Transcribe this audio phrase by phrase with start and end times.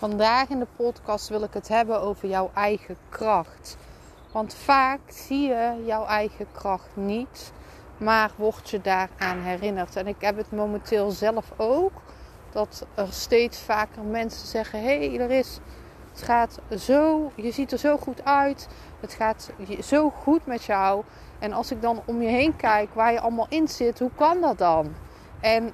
[0.00, 3.76] Vandaag in de podcast wil ik het hebben over jouw eigen kracht.
[4.32, 7.52] Want vaak zie je jouw eigen kracht niet,
[7.96, 9.96] maar word je daaraan herinnerd.
[9.96, 11.92] En ik heb het momenteel zelf ook,
[12.50, 15.58] dat er steeds vaker mensen zeggen: hé, hey, er is,
[16.10, 18.68] het gaat zo, je ziet er zo goed uit,
[19.00, 19.50] het gaat
[19.82, 21.02] zo goed met jou.
[21.38, 24.40] En als ik dan om je heen kijk waar je allemaal in zit, hoe kan
[24.40, 24.94] dat dan?
[25.40, 25.72] En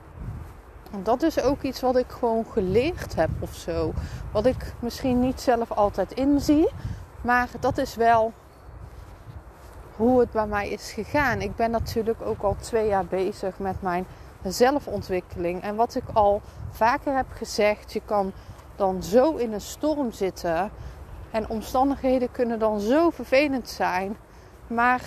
[1.03, 3.93] dat is ook iets wat ik gewoon geleerd heb of zo.
[4.33, 6.69] Wat ik misschien niet zelf altijd inzie.
[7.21, 8.33] Maar dat is wel
[9.97, 11.41] hoe het bij mij is gegaan.
[11.41, 14.07] Ik ben natuurlijk ook al twee jaar bezig met mijn
[14.45, 15.63] zelfontwikkeling.
[15.63, 18.33] En wat ik al vaker heb gezegd, je kan
[18.77, 20.71] dan zo in een storm zitten.
[21.31, 24.17] En omstandigheden kunnen dan zo vervelend zijn.
[24.67, 25.01] Maar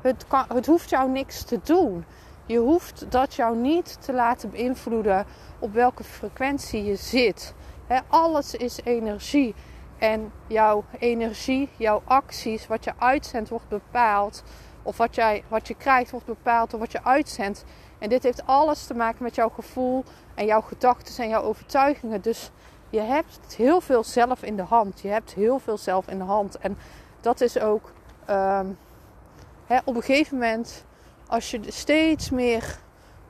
[0.00, 2.04] het, het hoeft jou niks te doen.
[2.46, 5.26] Je hoeft dat jou niet te laten beïnvloeden
[5.58, 7.54] op welke frequentie je zit.
[8.08, 9.54] alles is energie.
[9.98, 14.42] En jouw energie, jouw acties, wat je uitzendt, wordt bepaald.
[14.82, 17.64] Of wat, jij, wat je krijgt, wordt bepaald door wat je uitzendt.
[17.98, 22.20] En dit heeft alles te maken met jouw gevoel en jouw gedachten en jouw overtuigingen.
[22.20, 22.50] Dus
[22.90, 25.00] je hebt heel veel zelf in de hand.
[25.00, 26.58] Je hebt heel veel zelf in de hand.
[26.58, 26.78] En
[27.20, 27.92] dat is ook
[28.24, 28.66] ehm,
[29.84, 30.84] op een gegeven moment
[31.32, 32.78] als je steeds meer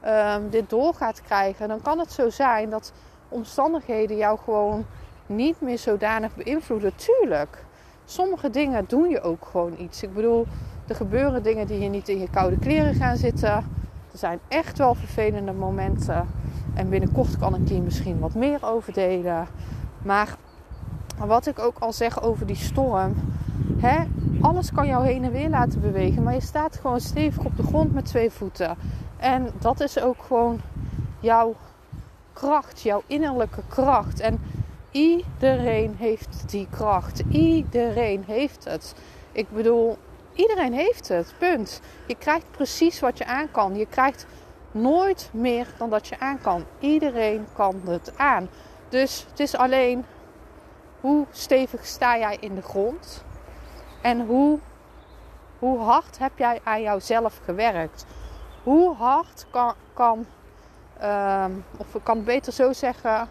[0.06, 2.93] um, dit door gaat krijgen, dan kan het zo zijn dat
[3.28, 4.87] omstandigheden jou gewoon
[5.26, 6.93] niet meer zodanig beïnvloeden.
[6.97, 7.65] Tuurlijk,
[8.04, 10.03] sommige dingen doen je ook gewoon iets.
[10.03, 10.47] Ik bedoel,
[10.87, 13.53] er gebeuren dingen die je niet in je koude kleren gaan zitten.
[14.12, 16.28] Er zijn echt wel vervelende momenten.
[16.75, 19.47] En binnenkort kan ik hier misschien wat meer over delen.
[20.03, 20.37] Maar
[21.19, 23.15] wat ik ook al zeg over die storm.
[24.41, 26.22] Alles kan jou heen en weer laten bewegen.
[26.22, 28.76] Maar je staat gewoon stevig op de grond met twee voeten.
[29.16, 30.60] En dat is ook gewoon
[31.20, 31.54] jouw
[32.32, 34.20] kracht, jouw innerlijke kracht.
[34.20, 34.41] En
[34.91, 37.22] iedereen heeft die kracht.
[37.28, 38.94] Iedereen heeft het.
[39.32, 39.99] Ik bedoel,
[40.34, 41.34] iedereen heeft het.
[41.38, 41.81] Punt.
[42.06, 43.76] Je krijgt precies wat je aan kan.
[43.76, 44.26] Je krijgt
[44.70, 46.64] nooit meer dan dat je aan kan.
[46.78, 48.49] Iedereen kan het aan.
[48.88, 50.04] Dus het is alleen
[51.00, 53.25] hoe stevig sta jij in de grond?
[54.02, 54.58] En hoe,
[55.58, 58.06] hoe hard heb jij aan jouzelf gewerkt?
[58.62, 60.26] Hoe hard kan, kan
[61.02, 63.28] um, of ik kan beter zo zeggen,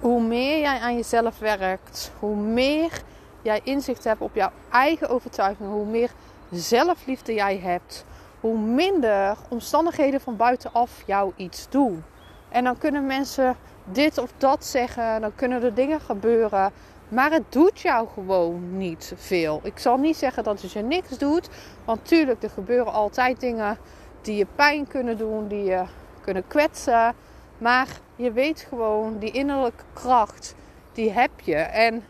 [0.00, 3.02] hoe meer jij aan jezelf werkt, hoe meer
[3.42, 6.10] jij inzicht hebt op jouw eigen overtuiging, hoe meer
[6.50, 8.04] zelfliefde jij hebt,
[8.40, 12.04] hoe minder omstandigheden van buitenaf jou iets doen.
[12.48, 16.72] En dan kunnen mensen dit of dat zeggen, dan kunnen er dingen gebeuren.
[17.12, 19.60] Maar het doet jou gewoon niet veel.
[19.62, 21.48] Ik zal niet zeggen dat het je niks doet.
[21.84, 23.78] Want tuurlijk, er gebeuren altijd dingen
[24.20, 25.84] die je pijn kunnen doen, die je
[26.20, 27.14] kunnen kwetsen.
[27.58, 30.54] Maar je weet gewoon, die innerlijke kracht,
[30.92, 31.56] die heb je.
[31.56, 32.04] En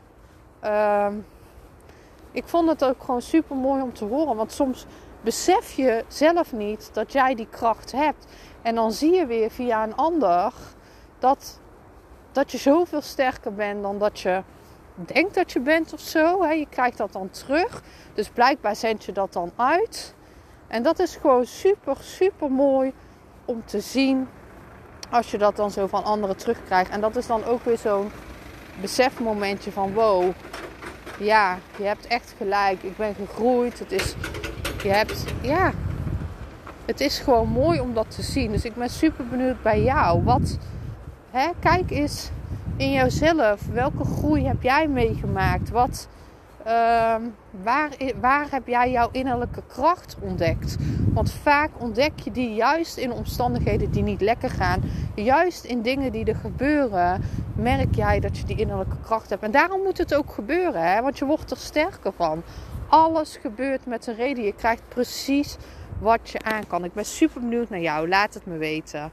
[0.64, 1.08] uh,
[2.30, 4.36] ik vond het ook gewoon super mooi om te horen.
[4.36, 4.86] Want soms
[5.20, 8.26] besef je zelf niet dat jij die kracht hebt.
[8.62, 10.52] En dan zie je weer via een ander
[11.18, 11.60] dat,
[12.32, 14.42] dat je zoveel sterker bent dan dat je
[14.94, 16.47] denkt dat je bent of zo.
[16.47, 17.82] Je krijgt dat dan terug.
[18.14, 20.14] Dus blijkbaar zend je dat dan uit.
[20.69, 22.92] En dat is gewoon super, super mooi
[23.44, 24.28] om te zien
[25.10, 26.91] als je dat dan zo van anderen terugkrijgt.
[26.91, 28.10] En dat is dan ook weer zo'n
[28.80, 30.32] besefmomentje van wow,
[31.19, 32.82] ja, je hebt echt gelijk.
[32.82, 33.78] Ik ben gegroeid.
[33.78, 34.15] Het is,
[34.83, 35.72] je hebt, ja,
[36.84, 38.53] het is gewoon mooi om dat te zien.
[38.53, 40.24] Dus ik ben super benieuwd bij jou.
[40.24, 40.59] Wat,
[41.30, 42.30] hè, kijk eens
[42.77, 43.66] in jouzelf.
[43.72, 45.71] Welke groei heb jij meegemaakt?
[45.71, 46.09] Wat,
[46.65, 47.22] Ehm,
[47.63, 47.91] waar,
[48.21, 50.77] waar heb jij jouw innerlijke kracht ontdekt?
[51.13, 54.83] Want vaak ontdek je die juist in omstandigheden die niet lekker gaan.
[55.15, 57.22] Juist in dingen die er gebeuren,
[57.57, 59.42] merk jij dat je die innerlijke kracht hebt.
[59.42, 61.03] En daarom moet het ook gebeuren, hè?
[61.03, 62.42] want je wordt er sterker van.
[62.89, 64.45] Alles gebeurt met een reden.
[64.45, 65.57] Je krijgt precies
[65.98, 66.84] wat je aan kan.
[66.84, 68.09] Ik ben super benieuwd naar jou.
[68.09, 69.13] Laat het me weten.